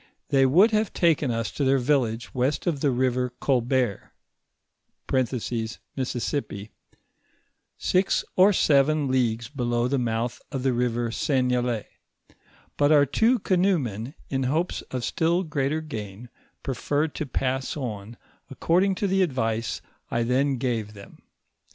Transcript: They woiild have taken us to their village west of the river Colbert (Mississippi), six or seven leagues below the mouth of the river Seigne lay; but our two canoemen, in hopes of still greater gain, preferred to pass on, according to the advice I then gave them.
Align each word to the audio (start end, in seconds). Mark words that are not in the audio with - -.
They 0.29 0.45
woiild 0.45 0.71
have 0.71 0.93
taken 0.93 1.29
us 1.29 1.51
to 1.51 1.63
their 1.63 1.77
village 1.77 2.33
west 2.33 2.65
of 2.65 2.79
the 2.79 2.89
river 2.89 3.29
Colbert 3.39 4.11
(Mississippi), 5.95 6.71
six 7.77 8.25
or 8.35 8.51
seven 8.51 9.07
leagues 9.09 9.47
below 9.47 9.87
the 9.87 9.99
mouth 9.99 10.41
of 10.51 10.63
the 10.63 10.73
river 10.73 11.11
Seigne 11.11 11.63
lay; 11.63 11.87
but 12.77 12.91
our 12.91 13.05
two 13.05 13.37
canoemen, 13.37 14.15
in 14.27 14.41
hopes 14.49 14.81
of 14.89 15.03
still 15.05 15.43
greater 15.43 15.81
gain, 15.81 16.29
preferred 16.63 17.13
to 17.13 17.27
pass 17.27 17.77
on, 17.77 18.17
according 18.49 18.95
to 18.95 19.05
the 19.07 19.21
advice 19.21 19.83
I 20.09 20.23
then 20.23 20.57
gave 20.57 20.95
them. 20.95 21.21